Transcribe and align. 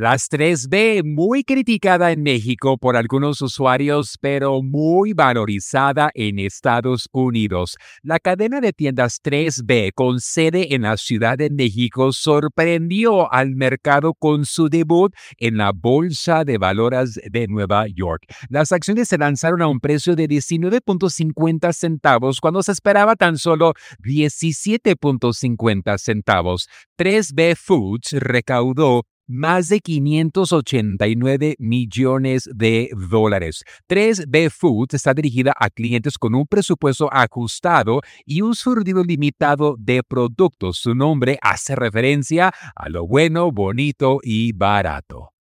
Las 0.00 0.30
3B, 0.30 1.02
muy 1.02 1.42
criticada 1.42 2.12
en 2.12 2.22
México 2.22 2.78
por 2.78 2.96
algunos 2.96 3.42
usuarios, 3.42 4.16
pero 4.20 4.62
muy 4.62 5.12
valorizada 5.12 6.12
en 6.14 6.38
Estados 6.38 7.08
Unidos. 7.10 7.76
La 8.04 8.20
cadena 8.20 8.60
de 8.60 8.72
tiendas 8.72 9.20
3B, 9.20 9.90
con 9.96 10.20
sede 10.20 10.72
en 10.76 10.82
la 10.82 10.96
Ciudad 10.98 11.36
de 11.36 11.50
México, 11.50 12.12
sorprendió 12.12 13.32
al 13.32 13.56
mercado 13.56 14.14
con 14.14 14.44
su 14.44 14.68
debut 14.68 15.12
en 15.36 15.56
la 15.56 15.72
Bolsa 15.74 16.44
de 16.44 16.58
Valores 16.58 17.18
de 17.28 17.48
Nueva 17.48 17.88
York. 17.88 18.22
Las 18.50 18.70
acciones 18.70 19.08
se 19.08 19.18
lanzaron 19.18 19.62
a 19.62 19.66
un 19.66 19.80
precio 19.80 20.14
de 20.14 20.28
19.50 20.28 21.72
centavos 21.72 22.38
cuando 22.40 22.62
se 22.62 22.70
esperaba 22.70 23.16
tan 23.16 23.36
solo 23.36 23.72
17.50 24.04 25.98
centavos. 25.98 26.68
3B 26.96 27.56
Foods 27.56 28.12
recaudó 28.12 29.02
más 29.28 29.68
de 29.68 29.80
589 29.80 31.56
millones 31.58 32.48
de 32.52 32.90
dólares. 33.08 33.62
3B 33.88 34.50
Foods 34.50 34.94
está 34.94 35.14
dirigida 35.14 35.54
a 35.56 35.70
clientes 35.70 36.18
con 36.18 36.34
un 36.34 36.46
presupuesto 36.46 37.08
ajustado 37.12 38.00
y 38.24 38.40
un 38.40 38.54
surtido 38.54 39.04
limitado 39.04 39.76
de 39.78 40.02
productos. 40.02 40.78
Su 40.78 40.94
nombre 40.94 41.38
hace 41.42 41.76
referencia 41.76 42.52
a 42.74 42.88
lo 42.88 43.06
bueno, 43.06 43.52
bonito 43.52 44.18
y 44.22 44.52
barato. 44.52 45.37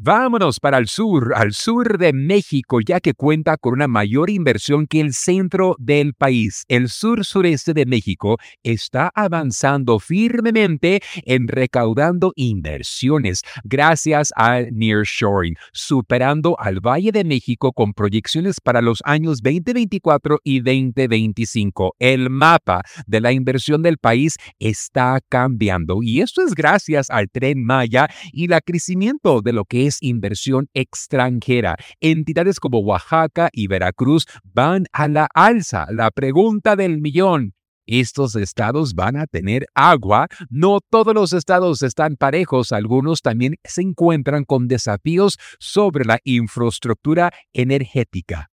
Vámonos 0.00 0.60
para 0.60 0.78
el 0.78 0.86
sur, 0.86 1.32
al 1.34 1.52
sur 1.52 1.98
de 1.98 2.12
México, 2.12 2.78
ya 2.80 3.00
que 3.00 3.14
cuenta 3.14 3.56
con 3.56 3.72
una 3.72 3.88
mayor 3.88 4.30
inversión 4.30 4.86
que 4.86 5.00
el 5.00 5.12
centro 5.12 5.74
del 5.80 6.14
país. 6.14 6.64
El 6.68 6.88
sur 6.88 7.24
sureste 7.24 7.74
de 7.74 7.84
México 7.84 8.36
está 8.62 9.10
avanzando 9.12 9.98
firmemente 9.98 11.00
en 11.26 11.48
recaudando 11.48 12.32
inversiones 12.36 13.42
gracias 13.64 14.32
al 14.36 14.68
nearshoring, 14.70 15.56
superando 15.72 16.54
al 16.60 16.78
Valle 16.78 17.10
de 17.10 17.24
México 17.24 17.72
con 17.72 17.92
proyecciones 17.92 18.60
para 18.60 18.80
los 18.80 19.02
años 19.04 19.42
2024 19.42 20.38
y 20.44 20.60
2025. 20.60 21.96
El 21.98 22.30
mapa 22.30 22.82
de 23.08 23.20
la 23.20 23.32
inversión 23.32 23.82
del 23.82 23.98
país 23.98 24.36
está 24.60 25.18
cambiando 25.28 26.04
y 26.04 26.20
esto 26.20 26.42
es 26.42 26.54
gracias 26.54 27.10
al 27.10 27.28
tren 27.28 27.64
Maya 27.64 28.08
y 28.30 28.44
el 28.44 28.62
crecimiento 28.62 29.42
de 29.42 29.52
lo 29.52 29.64
que 29.64 29.87
inversión 30.00 30.68
extranjera. 30.74 31.76
Entidades 32.00 32.60
como 32.60 32.80
Oaxaca 32.80 33.48
y 33.52 33.66
Veracruz 33.66 34.26
van 34.44 34.84
a 34.92 35.08
la 35.08 35.28
alza. 35.34 35.86
La 35.90 36.10
pregunta 36.10 36.76
del 36.76 37.00
millón. 37.00 37.54
¿Estos 37.86 38.36
estados 38.36 38.94
van 38.94 39.16
a 39.16 39.26
tener 39.26 39.64
agua? 39.74 40.28
No 40.50 40.80
todos 40.90 41.14
los 41.14 41.32
estados 41.32 41.82
están 41.82 42.16
parejos, 42.16 42.72
algunos 42.72 43.22
también 43.22 43.54
se 43.64 43.80
encuentran 43.80 44.44
con 44.44 44.68
desafíos 44.68 45.38
sobre 45.58 46.04
la 46.04 46.18
infraestructura 46.22 47.32
energética. 47.54 48.50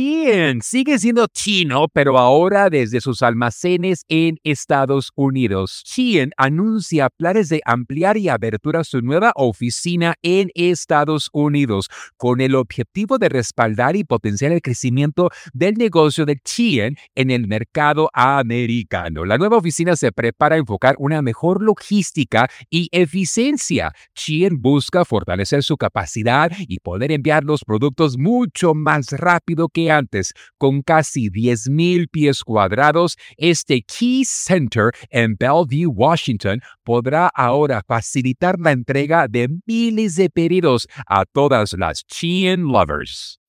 Chien 0.00 0.62
sigue 0.62 0.98
siendo 0.98 1.26
chino, 1.26 1.86
pero 1.92 2.16
ahora 2.16 2.70
desde 2.70 3.02
sus 3.02 3.20
almacenes 3.20 4.06
en 4.08 4.38
Estados 4.44 5.10
Unidos. 5.14 5.82
Chien 5.84 6.30
anuncia 6.38 7.10
planes 7.10 7.50
de 7.50 7.60
ampliar 7.66 8.16
y 8.16 8.30
abertura 8.30 8.82
su 8.82 9.02
nueva 9.02 9.32
oficina 9.34 10.14
en 10.22 10.48
Estados 10.54 11.28
Unidos 11.34 11.88
con 12.16 12.40
el 12.40 12.54
objetivo 12.54 13.18
de 13.18 13.28
respaldar 13.28 13.94
y 13.94 14.04
potenciar 14.04 14.52
el 14.52 14.62
crecimiento 14.62 15.28
del 15.52 15.74
negocio 15.74 16.24
de 16.24 16.38
Chien 16.42 16.96
en 17.14 17.30
el 17.30 17.46
mercado 17.46 18.08
americano. 18.14 19.26
La 19.26 19.36
nueva 19.36 19.58
oficina 19.58 19.96
se 19.96 20.12
prepara 20.12 20.54
a 20.54 20.60
enfocar 20.60 20.94
una 20.98 21.20
mejor 21.20 21.62
logística 21.62 22.48
y 22.70 22.88
eficiencia. 22.92 23.92
Chien 24.14 24.62
busca 24.62 25.04
fortalecer 25.04 25.62
su 25.62 25.76
capacidad 25.76 26.50
y 26.58 26.78
poder 26.78 27.12
enviar 27.12 27.44
los 27.44 27.64
productos 27.66 28.16
mucho 28.16 28.72
más 28.72 29.12
rápido 29.12 29.68
que 29.68 29.89
Con 30.58 30.82
casi 30.82 31.30
10.000 31.30 32.06
pies 32.10 32.44
cuadrados, 32.44 33.16
este 33.36 33.82
Key 33.82 34.24
Center 34.24 34.92
en 35.10 35.36
Bellevue, 35.38 35.86
Washington, 35.86 36.60
podrá 36.84 37.28
ahora 37.34 37.82
facilitar 37.86 38.56
la 38.58 38.72
entrega 38.72 39.26
de 39.28 39.48
miles 39.66 40.16
de 40.16 40.30
pedidos 40.30 40.86
a 41.06 41.24
todas 41.24 41.72
las 41.72 42.04
Chien 42.06 42.62
lovers. 42.62 43.39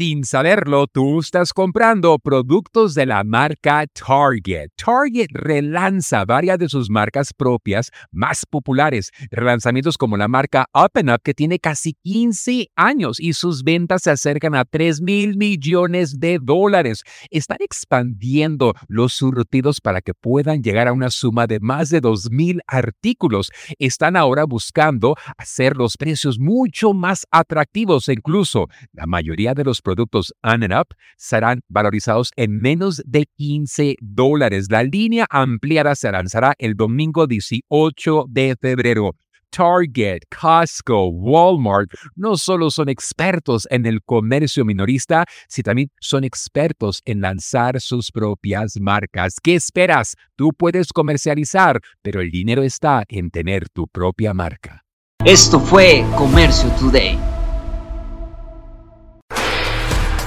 Sin 0.00 0.24
saberlo, 0.24 0.86
tú 0.86 1.20
estás 1.20 1.52
comprando 1.52 2.18
productos 2.18 2.94
de 2.94 3.04
la 3.04 3.22
marca 3.22 3.84
Target. 3.86 4.70
Target 4.74 5.26
relanza 5.30 6.24
varias 6.24 6.58
de 6.58 6.70
sus 6.70 6.88
marcas 6.88 7.34
propias 7.36 7.90
más 8.10 8.46
populares. 8.48 9.10
Relanzamientos 9.30 9.98
como 9.98 10.16
la 10.16 10.26
marca 10.26 10.64
Up 10.72 10.98
Up, 10.98 11.20
que 11.22 11.34
tiene 11.34 11.58
casi 11.58 11.92
15 12.02 12.68
años 12.76 13.20
y 13.20 13.34
sus 13.34 13.62
ventas 13.62 14.04
se 14.04 14.10
acercan 14.10 14.54
a 14.54 14.64
3 14.64 15.02
mil 15.02 15.36
millones 15.36 16.18
de 16.18 16.38
dólares. 16.40 17.02
Están 17.28 17.58
expandiendo 17.60 18.72
los 18.88 19.12
surtidos 19.12 19.82
para 19.82 20.00
que 20.00 20.14
puedan 20.14 20.62
llegar 20.62 20.88
a 20.88 20.94
una 20.94 21.10
suma 21.10 21.46
de 21.46 21.60
más 21.60 21.90
de 21.90 22.00
2 22.00 22.30
mil 22.30 22.62
artículos. 22.66 23.50
Están 23.78 24.16
ahora 24.16 24.44
buscando 24.44 25.14
hacer 25.36 25.76
los 25.76 25.98
precios 25.98 26.38
mucho 26.38 26.94
más 26.94 27.26
atractivos. 27.30 28.08
E 28.08 28.14
incluso 28.14 28.68
la 28.94 29.04
mayoría 29.06 29.52
de 29.52 29.64
los 29.64 29.82
productos 29.82 29.89
On 30.42 30.62
and 30.62 30.72
Up 30.72 30.94
serán 31.16 31.60
valorizados 31.68 32.30
en 32.36 32.60
menos 32.60 33.02
de 33.06 33.26
15 33.36 33.96
dólares. 34.00 34.66
La 34.70 34.82
línea 34.82 35.26
ampliada 35.30 35.94
se 35.94 36.10
lanzará 36.10 36.54
el 36.58 36.74
domingo 36.74 37.26
18 37.26 38.26
de 38.28 38.56
febrero. 38.60 39.14
Target, 39.50 40.20
Costco, 40.30 41.08
Walmart 41.08 41.90
no 42.14 42.36
solo 42.36 42.70
son 42.70 42.88
expertos 42.88 43.66
en 43.70 43.84
el 43.84 44.02
comercio 44.02 44.64
minorista, 44.64 45.24
sino 45.48 45.64
también 45.64 45.90
son 46.00 46.24
expertos 46.24 47.02
en 47.04 47.20
lanzar 47.20 47.80
sus 47.80 48.10
propias 48.10 48.78
marcas. 48.80 49.36
¿Qué 49.42 49.56
esperas? 49.56 50.14
Tú 50.36 50.52
puedes 50.56 50.92
comercializar, 50.92 51.80
pero 52.02 52.20
el 52.20 52.30
dinero 52.30 52.62
está 52.62 53.04
en 53.08 53.30
tener 53.30 53.68
tu 53.68 53.86
propia 53.88 54.32
marca. 54.34 54.84
Esto 55.24 55.60
fue 55.60 56.04
Comercio 56.16 56.70
Today. 56.78 57.29